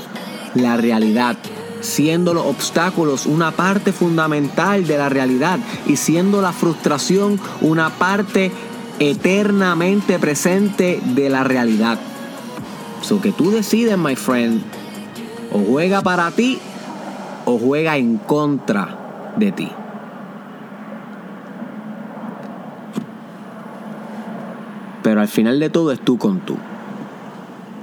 la 0.55 0.77
realidad, 0.77 1.37
siendo 1.81 2.35
los 2.35 2.47
obstáculos 2.47 3.27
una 3.27 3.53
parte 3.53 3.93
fundamental 3.93 4.87
de 4.87 4.99
la 4.99 5.09
realidad 5.09 5.59
y 5.87 5.97
siendo 5.97 6.41
la 6.41 6.53
frustración 6.53 7.41
una 7.61 7.91
parte 7.91 8.53
eternamente 8.99 10.19
presente 10.19 11.01
de 11.03 11.29
la 11.29 11.45
realidad. 11.45 11.99
So 13.03 13.21
que 13.21 13.33
tú 13.33 13.51
decides, 13.51 13.99
my 13.99 14.15
friend, 14.15 14.63
o 15.53 15.59
juega 15.59 16.03
para 16.03 16.31
ti 16.31 16.59
o 17.45 17.59
juega 17.59 17.97
en 17.97 18.19
contra 18.19 19.35
de 19.37 19.53
ti. 19.53 19.69
Al 25.23 25.29
final 25.29 25.61
de 25.61 25.71
todo 25.71 25.93
es 25.93 26.01
tú 26.01 26.19
con 26.19 26.41
tú. 26.41 26.57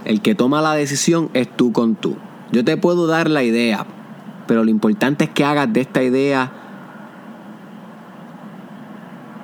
El 0.06 0.22
que 0.22 0.36
toma 0.36 0.62
la 0.62 0.74
decisión 0.74 1.30
es 1.34 1.50
tú 1.50 1.72
con 1.72 1.96
tú. 1.96 2.16
Yo 2.52 2.64
te 2.64 2.78
puedo 2.78 3.08
dar 3.08 3.30
la 3.30 3.44
idea, 3.44 3.86
pero 4.48 4.64
lo 4.64 4.70
importante 4.70 5.26
es 5.26 5.30
que 5.30 5.44
hagas 5.44 5.72
de 5.72 5.82
esta 5.82 6.04
idea 6.04 6.52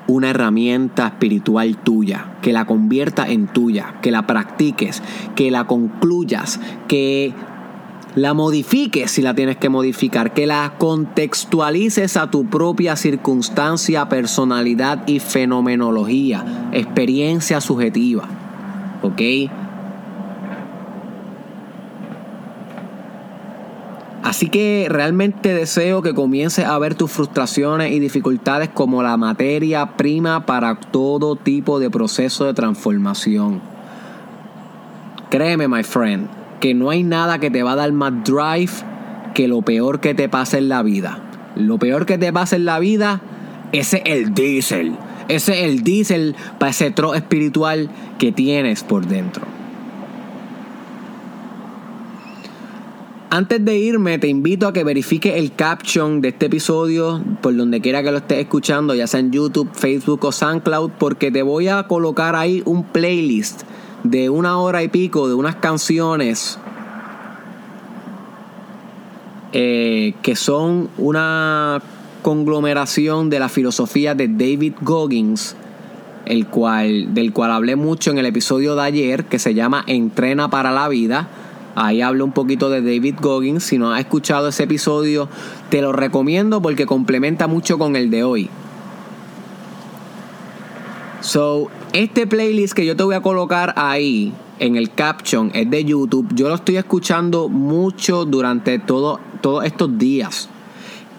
una 0.07 0.29
herramienta 0.29 1.07
espiritual 1.07 1.77
tuya, 1.77 2.33
que 2.41 2.53
la 2.53 2.65
convierta 2.65 3.27
en 3.27 3.47
tuya, 3.47 3.95
que 4.01 4.11
la 4.11 4.27
practiques, 4.27 5.01
que 5.35 5.51
la 5.51 5.65
concluyas, 5.65 6.59
que 6.87 7.33
la 8.15 8.33
modifiques 8.33 9.11
si 9.11 9.21
la 9.21 9.35
tienes 9.35 9.57
que 9.57 9.69
modificar, 9.69 10.33
que 10.33 10.47
la 10.47 10.73
contextualices 10.77 12.17
a 12.17 12.31
tu 12.31 12.45
propia 12.45 12.95
circunstancia, 12.95 14.07
personalidad 14.07 15.07
y 15.07 15.19
fenomenología, 15.19 16.69
experiencia 16.71 17.59
subjetiva. 17.61 18.23
¿Ok? 19.01 19.21
Así 24.23 24.49
que 24.49 24.87
realmente 24.89 25.53
deseo 25.53 26.01
que 26.01 26.15
comiences 26.15 26.65
a 26.65 26.79
ver 26.79 26.95
tus 26.95 27.11
frustraciones 27.11 27.91
y 27.91 27.99
dificultades 27.99 28.69
como 28.69 29.03
la 29.03 29.17
materia 29.17 29.97
prima 29.97 30.47
para 30.47 30.75
todo 30.75 31.35
tipo 31.35 31.79
de 31.79 31.91
proceso 31.91 32.45
de 32.45 32.55
transformación. 32.55 33.61
Créeme, 35.29 35.67
my 35.67 35.83
friend, 35.83 36.27
que 36.65 36.73
no 36.73 36.89
hay 36.89 37.03
nada 37.03 37.37
que 37.37 37.51
te 37.51 37.61
va 37.61 37.73
a 37.73 37.75
dar 37.75 37.91
más 37.91 38.11
drive 38.23 38.71
que 39.35 39.47
lo 39.47 39.61
peor 39.61 39.99
que 39.99 40.15
te 40.15 40.27
pase 40.29 40.57
en 40.57 40.67
la 40.67 40.81
vida. 40.81 41.19
Lo 41.55 41.77
peor 41.77 42.07
que 42.07 42.17
te 42.17 42.33
pase 42.33 42.55
en 42.55 42.65
la 42.65 42.79
vida, 42.79 43.21
ese 43.71 44.01
es 44.03 44.15
el 44.15 44.33
diésel. 44.33 44.93
Ese 45.27 45.59
es 45.59 45.69
el 45.69 45.83
diésel 45.83 46.35
para 46.57 46.71
ese 46.71 46.89
tro 46.89 47.13
espiritual 47.13 47.91
que 48.17 48.31
tienes 48.31 48.81
por 48.83 49.05
dentro. 49.05 49.43
Antes 53.29 53.63
de 53.63 53.77
irme, 53.77 54.17
te 54.17 54.27
invito 54.27 54.67
a 54.67 54.73
que 54.73 54.83
verifiques 54.83 55.35
el 55.35 55.51
caption 55.51 56.19
de 56.19 56.29
este 56.29 56.47
episodio 56.47 57.23
por 57.43 57.55
donde 57.55 57.79
quiera 57.79 58.01
que 58.01 58.09
lo 58.09 58.17
estés 58.17 58.39
escuchando, 58.39 58.95
ya 58.95 59.05
sea 59.05 59.19
en 59.19 59.31
YouTube, 59.31 59.69
Facebook 59.73 60.25
o 60.25 60.31
SoundCloud, 60.31 60.93
porque 60.97 61.29
te 61.29 61.43
voy 61.43 61.67
a 61.67 61.83
colocar 61.83 62.35
ahí 62.35 62.63
un 62.65 62.85
playlist 62.85 63.65
de 64.09 64.29
una 64.29 64.59
hora 64.59 64.83
y 64.83 64.87
pico 64.87 65.27
de 65.27 65.33
unas 65.33 65.55
canciones 65.55 66.59
eh, 69.51 70.13
que 70.21 70.35
son 70.35 70.89
una 70.97 71.81
conglomeración 72.21 73.29
de 73.29 73.39
la 73.39 73.49
filosofía 73.49 74.13
de 74.13 74.27
David 74.27 74.73
Goggins, 74.81 75.55
el 76.25 76.47
cual, 76.47 77.13
del 77.13 77.33
cual 77.33 77.51
hablé 77.51 77.75
mucho 77.75 78.11
en 78.11 78.17
el 78.17 78.25
episodio 78.25 78.75
de 78.75 78.83
ayer, 78.83 79.25
que 79.25 79.39
se 79.39 79.53
llama 79.53 79.83
Entrena 79.87 80.49
para 80.49 80.71
la 80.71 80.87
vida. 80.87 81.27
Ahí 81.75 82.01
hablo 82.01 82.25
un 82.25 82.31
poquito 82.31 82.69
de 82.69 82.81
David 82.81 83.15
Goggins. 83.21 83.63
Si 83.63 83.77
no 83.77 83.93
has 83.93 83.99
escuchado 84.01 84.49
ese 84.49 84.63
episodio, 84.63 85.29
te 85.69 85.81
lo 85.81 85.93
recomiendo 85.93 86.61
porque 86.61 86.85
complementa 86.85 87.47
mucho 87.47 87.77
con 87.77 87.95
el 87.95 88.09
de 88.09 88.23
hoy. 88.23 88.49
So, 91.25 91.71
este 91.93 92.27
playlist 92.27 92.75
que 92.75 92.85
yo 92.85 92.95
te 92.95 93.01
voy 93.01 93.15
a 93.15 93.21
colocar 93.21 93.73
ahí 93.77 94.31
en 94.59 94.75
el 94.75 94.91
caption 94.91 95.49
es 95.55 95.67
de 95.71 95.83
YouTube. 95.83 96.27
Yo 96.35 96.49
lo 96.49 96.53
estoy 96.53 96.77
escuchando 96.77 97.49
mucho 97.49 98.25
durante 98.25 98.77
todo, 98.77 99.19
todos 99.41 99.65
estos 99.65 99.97
días. 99.97 100.49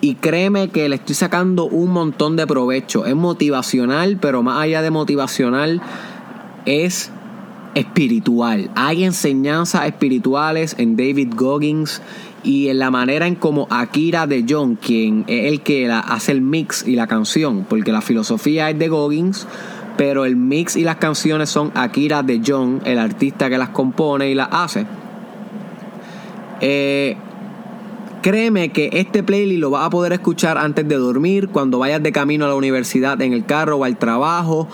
Y 0.00 0.14
créeme 0.14 0.68
que 0.68 0.88
le 0.88 0.94
estoy 0.94 1.16
sacando 1.16 1.64
un 1.64 1.90
montón 1.90 2.36
de 2.36 2.46
provecho. 2.46 3.04
Es 3.04 3.16
motivacional, 3.16 4.16
pero 4.20 4.44
más 4.44 4.62
allá 4.62 4.80
de 4.80 4.92
motivacional, 4.92 5.82
es 6.66 7.10
espiritual. 7.74 8.70
Hay 8.76 9.02
enseñanzas 9.02 9.86
espirituales 9.86 10.76
en 10.78 10.96
David 10.96 11.32
Goggins 11.34 12.00
y 12.44 12.68
en 12.68 12.78
la 12.78 12.92
manera 12.92 13.26
en 13.26 13.34
como 13.34 13.66
Akira 13.70 14.28
de 14.28 14.46
John, 14.48 14.76
quien 14.76 15.24
es 15.26 15.52
el 15.52 15.62
que 15.62 15.90
hace 15.90 16.30
el 16.30 16.42
mix 16.42 16.86
y 16.86 16.94
la 16.94 17.08
canción, 17.08 17.66
porque 17.68 17.90
la 17.90 18.02
filosofía 18.02 18.70
es 18.70 18.78
de 18.78 18.86
Goggins, 18.86 19.48
pero 19.96 20.24
el 20.24 20.36
mix 20.36 20.76
y 20.76 20.82
las 20.82 20.96
canciones 20.96 21.50
son 21.50 21.72
Akira 21.74 22.22
de 22.22 22.40
John, 22.44 22.80
el 22.84 22.98
artista 22.98 23.48
que 23.48 23.58
las 23.58 23.70
compone 23.70 24.30
y 24.30 24.34
las 24.34 24.48
hace. 24.50 24.86
Eh, 26.60 27.16
créeme 28.22 28.70
que 28.70 28.90
este 28.92 29.22
playlist 29.22 29.60
lo 29.60 29.70
vas 29.70 29.86
a 29.86 29.90
poder 29.90 30.12
escuchar 30.12 30.58
antes 30.58 30.86
de 30.88 30.96
dormir, 30.96 31.48
cuando 31.48 31.78
vayas 31.78 32.02
de 32.02 32.12
camino 32.12 32.44
a 32.44 32.48
la 32.48 32.54
universidad, 32.54 33.20
en 33.22 33.32
el 33.32 33.44
carro 33.44 33.76
o 33.76 33.84
al 33.84 33.96
trabajo 33.96 34.68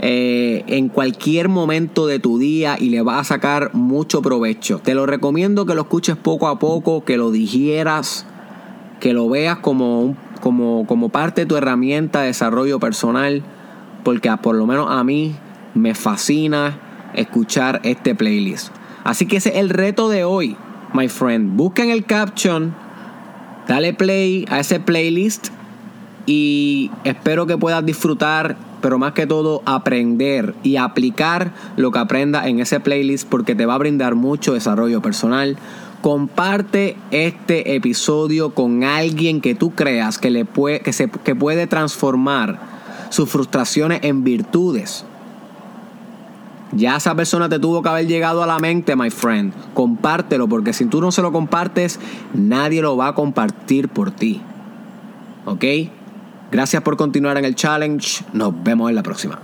eh, 0.00 0.62
en 0.68 0.88
cualquier 0.88 1.48
momento 1.48 2.06
de 2.06 2.20
tu 2.20 2.38
día 2.38 2.76
y 2.78 2.90
le 2.90 3.02
vas 3.02 3.20
a 3.20 3.24
sacar 3.24 3.74
mucho 3.74 4.22
provecho. 4.22 4.78
Te 4.78 4.94
lo 4.94 5.06
recomiendo 5.06 5.66
que 5.66 5.74
lo 5.74 5.82
escuches 5.82 6.16
poco 6.16 6.46
a 6.46 6.60
poco, 6.60 7.04
que 7.04 7.16
lo 7.16 7.32
digieras, 7.32 8.24
que 9.00 9.12
lo 9.12 9.28
veas 9.28 9.58
como, 9.58 10.14
como, 10.40 10.86
como 10.86 11.08
parte 11.08 11.40
de 11.40 11.46
tu 11.46 11.56
herramienta 11.56 12.20
de 12.20 12.28
desarrollo 12.28 12.78
personal, 12.78 13.42
porque 14.08 14.30
por 14.40 14.54
lo 14.54 14.66
menos 14.66 14.86
a 14.88 15.04
mí 15.04 15.36
me 15.74 15.94
fascina 15.94 17.10
escuchar 17.12 17.82
este 17.82 18.14
playlist. 18.14 18.68
Así 19.04 19.26
que 19.26 19.36
ese 19.36 19.50
es 19.50 19.56
el 19.56 19.68
reto 19.68 20.08
de 20.08 20.24
hoy, 20.24 20.56
my 20.94 21.08
friend. 21.10 21.54
Busca 21.58 21.84
en 21.84 21.90
el 21.90 22.06
caption, 22.06 22.74
dale 23.66 23.92
play 23.92 24.46
a 24.48 24.60
ese 24.60 24.80
playlist 24.80 25.48
y 26.24 26.90
espero 27.04 27.46
que 27.46 27.58
puedas 27.58 27.84
disfrutar 27.84 28.56
pero 28.80 28.98
más 28.98 29.12
que 29.12 29.26
todo 29.26 29.60
aprender 29.66 30.54
y 30.62 30.76
aplicar 30.76 31.52
lo 31.76 31.90
que 31.90 31.98
aprenda 31.98 32.48
en 32.48 32.60
ese 32.60 32.80
playlist 32.80 33.28
porque 33.28 33.54
te 33.54 33.66
va 33.66 33.74
a 33.74 33.78
brindar 33.78 34.14
mucho 34.14 34.54
desarrollo 34.54 35.02
personal. 35.02 35.58
Comparte 36.00 36.96
este 37.10 37.74
episodio 37.74 38.54
con 38.54 38.84
alguien 38.84 39.42
que 39.42 39.54
tú 39.54 39.72
creas 39.74 40.16
que, 40.16 40.30
le 40.30 40.46
que, 40.82 40.92
se, 40.94 41.10
que 41.10 41.34
puede 41.34 41.66
transformar 41.66 42.77
sus 43.10 43.28
frustraciones 43.28 44.00
en 44.02 44.24
virtudes. 44.24 45.04
Ya 46.72 46.96
esa 46.96 47.14
persona 47.14 47.48
te 47.48 47.58
tuvo 47.58 47.82
que 47.82 47.88
haber 47.88 48.06
llegado 48.06 48.42
a 48.42 48.46
la 48.46 48.58
mente, 48.58 48.94
my 48.94 49.10
friend. 49.10 49.52
Compártelo, 49.72 50.48
porque 50.48 50.72
si 50.72 50.84
tú 50.84 51.00
no 51.00 51.10
se 51.10 51.22
lo 51.22 51.32
compartes, 51.32 51.98
nadie 52.34 52.82
lo 52.82 52.96
va 52.96 53.08
a 53.08 53.14
compartir 53.14 53.88
por 53.88 54.10
ti. 54.10 54.42
¿Ok? 55.46 55.64
Gracias 56.50 56.82
por 56.82 56.96
continuar 56.96 57.38
en 57.38 57.44
el 57.46 57.54
challenge. 57.54 58.24
Nos 58.32 58.52
vemos 58.62 58.90
en 58.90 58.96
la 58.96 59.02
próxima. 59.02 59.38